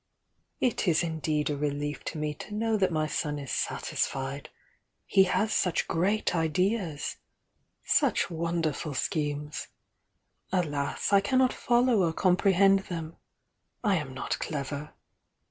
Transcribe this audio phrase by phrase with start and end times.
[0.59, 4.49] "It is indeed a relief to me to know that my son is satisfied!
[5.05, 7.17] He has such great ideas!—
[7.85, 9.67] such wonderful schemes!—
[10.51, 13.17] alas, I cannot follow or comprehend them!—
[13.83, 14.95] I am not clever!